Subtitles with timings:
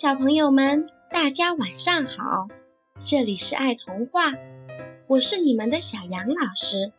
[0.00, 2.46] 小朋友们，大家晚上好！
[3.04, 4.32] 这里是爱童话，
[5.08, 6.92] 我是你们的小杨老师，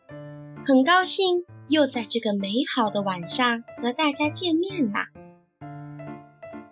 [0.66, 5.06] 很高兴又在这个美好的晚上和大家见面啦。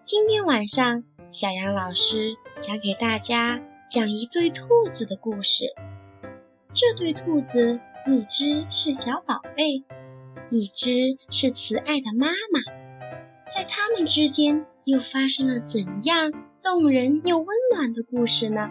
[0.05, 1.03] 今天晚上，
[1.33, 4.67] 小杨老师想给大家讲一对兔
[4.99, 5.65] 子的故事。
[6.75, 9.83] 这对兔子，一只是小宝贝，
[10.51, 12.61] 一只是慈爱的妈妈，
[13.55, 14.67] 在它们之间。
[14.89, 18.71] 又发生了怎样动人又温暖的故事呢？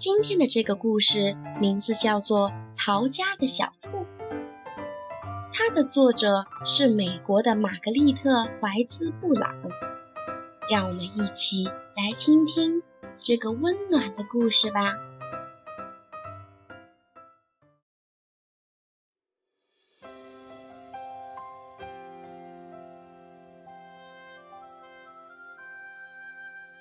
[0.00, 3.98] 今天的这个故事名字叫做《逃家的小兔》，
[5.52, 9.54] 它的作者是美国的玛格丽特·怀兹·布朗。
[10.68, 12.82] 让我们一起来听听
[13.24, 14.96] 这个温暖的故事吧。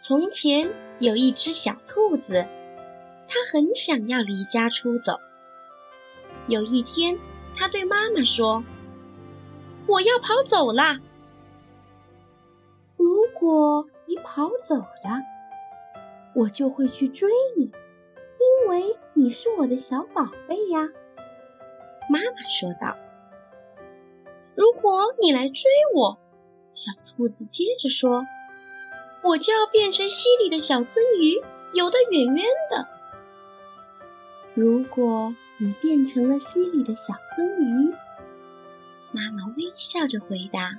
[0.08, 2.46] 从前有一只小兔子，
[3.28, 5.18] 它很想要离家出走。
[6.46, 7.18] 有一天，
[7.58, 8.64] 它对妈妈说
[9.90, 11.00] ：“我要跑走啦！
[12.98, 15.24] 如果你跑走了，
[16.36, 20.88] 我就会去追你，因为你是我的小宝贝呀。”
[22.12, 22.26] 妈妈
[22.60, 22.96] 说道。
[24.54, 25.64] “如果你来追
[25.96, 26.20] 我，
[26.76, 28.24] 小兔子接着说。”
[29.26, 30.86] 我就要变成溪里的小鳟
[31.20, 31.42] 鱼，
[31.74, 32.88] 游得远远的。
[34.54, 37.92] 如果你变成了溪里的小鳟鱼，
[39.12, 40.78] 妈妈微笑着回答：“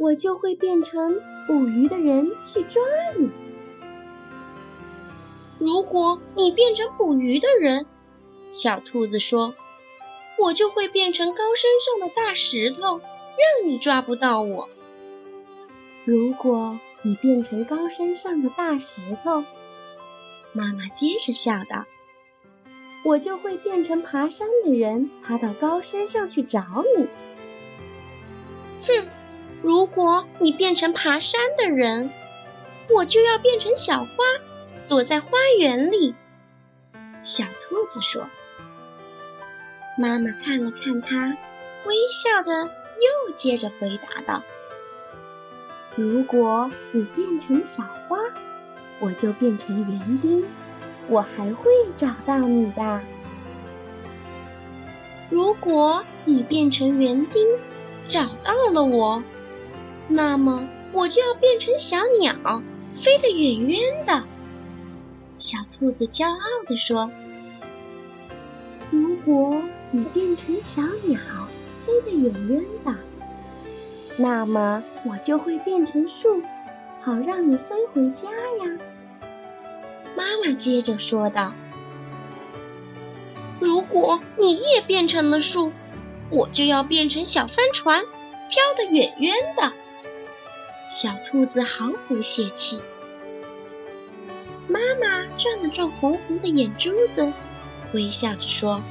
[0.00, 2.82] 我就会变成捕鱼的人去抓
[3.18, 3.28] 你。”
[5.60, 7.84] 如果你变成捕鱼的人，
[8.62, 9.54] 小兔子说
[10.40, 14.70] ：“我就会变成高山上的大石头，让你抓不到我。”
[16.06, 16.80] 如果。
[17.02, 18.84] 你变成高山上的大石
[19.22, 19.44] 头，
[20.52, 21.84] 妈妈接着笑道
[23.06, 27.06] ：“我就会变成爬山的人，爬到高山上去找你。”
[28.86, 29.08] 哼，
[29.62, 32.10] 如果你变成爬山的人，
[32.90, 34.14] 我就要变成小花，
[34.88, 36.14] 躲在花园里。”
[37.24, 38.26] 小兔子说。
[39.96, 41.36] 妈妈看了看它，
[41.84, 44.42] 微笑着又接着回答道。
[46.00, 48.16] 如果你变成小花，
[49.00, 50.44] 我就变成园丁，
[51.08, 53.00] 我还会找到你的。
[55.28, 57.44] 如果你变成园丁，
[58.08, 59.20] 找到了我，
[60.06, 62.62] 那么我就要变成小鸟，
[63.02, 64.22] 飞得远远的。
[65.40, 67.10] 小兔子骄傲地说
[68.92, 69.60] ：“如果
[69.90, 71.18] 你变成小鸟，
[71.84, 72.94] 飞得远远的。”
[74.20, 76.42] 那么我就会变成树，
[77.00, 78.28] 好让你飞回家
[78.64, 78.78] 呀。
[80.16, 81.52] 妈妈接着说道
[83.60, 85.70] ：“如果你也变成了树，
[86.30, 88.02] 我就要变成小帆船，
[88.50, 89.72] 飘得远远的。”
[91.00, 92.80] 小兔子毫不泄气。
[94.66, 97.32] 妈妈转了转红红的眼珠子，
[97.94, 98.82] 微笑着说：“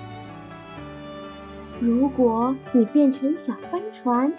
[1.82, 4.32] 如果你变成小帆船。”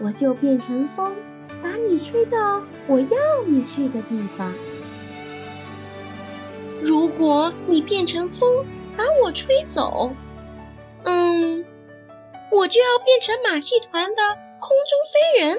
[0.00, 1.12] 我就变成风，
[1.62, 4.52] 把你吹到我要你去的地方。
[6.82, 8.66] 如果你变成风，
[8.96, 10.12] 把我吹走，
[11.04, 11.64] 嗯，
[12.50, 14.22] 我就要变成马戏团的
[14.58, 15.58] 空中飞人，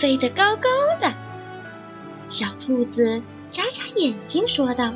[0.00, 0.68] 飞得高高
[1.00, 1.14] 的。
[2.30, 4.92] 小兔子眨眨眼睛说道：“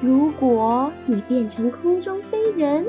[0.00, 2.86] 如果你变成空中飞人，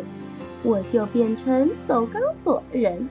[0.63, 3.09] 我就变成走钢索的人。”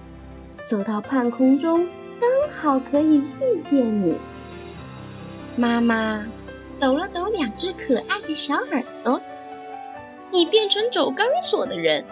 [0.68, 1.86] 走到半空中，
[2.20, 2.28] 刚
[2.60, 4.14] 好可以遇见你。
[5.56, 6.26] 妈妈
[6.78, 9.20] 抖了抖两只可爱的小耳朵。
[10.30, 12.04] 你变成走钢索的人，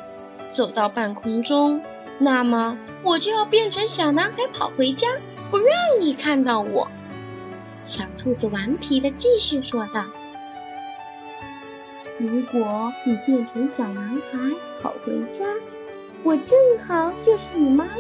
[0.56, 1.82] 走到半空中，
[2.18, 5.06] 那么我就要变成小男孩跑回家，
[5.50, 5.68] 不让
[6.00, 6.88] 你看到我。
[7.88, 10.02] 小兔子顽皮的继续说道
[12.18, 14.38] ：“如果你变成小男孩
[14.82, 15.44] 跑回家，
[16.24, 16.48] 我正
[16.88, 17.92] 好就是你妈妈。”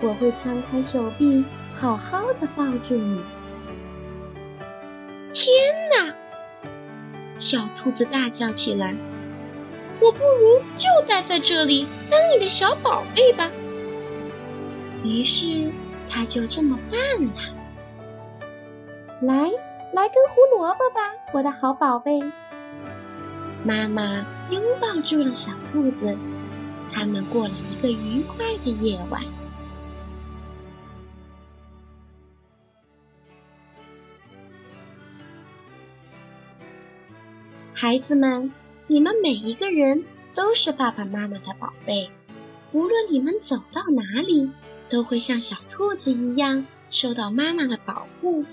[0.00, 1.44] 我会张开手臂，
[1.78, 3.20] 好好的抱住你。
[5.34, 5.44] 天
[5.90, 6.14] 哪！
[7.40, 8.94] 小兔子大叫起来
[10.00, 13.50] ：“我不如就待在这里当你的小宝贝吧。”
[15.04, 15.72] 于是，
[16.08, 17.32] 它就这么办了。
[19.20, 19.34] 来，
[19.92, 21.00] 来根胡萝卜吧，
[21.32, 22.20] 我的好宝贝。
[23.64, 26.16] 妈妈拥抱住了小兔子，
[26.92, 29.22] 他们过了一个愉快的夜晚。
[37.80, 38.52] 孩子们，
[38.88, 40.04] 你们每一个人
[40.34, 42.10] 都是爸爸妈妈的宝贝，
[42.72, 44.50] 无论你们走到哪里，
[44.90, 48.44] 都会像小兔子一样受到妈妈的保护。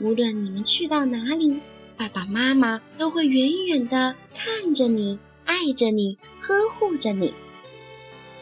[0.00, 1.60] 无论你们去到哪里，
[1.98, 7.34] 爸爸妈妈都会远远的看着你，爱着你，呵护着你。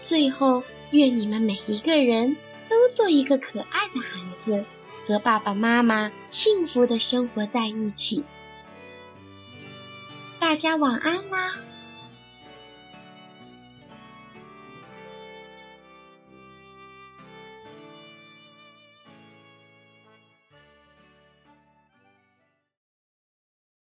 [0.05, 0.63] 最后，
[0.93, 2.37] 愿你们每一个人
[2.71, 4.65] 都做一个可爱的孩子，
[5.09, 8.23] 和爸爸妈妈幸福的生活在一起。
[10.47, 11.57] 大家晚安啦！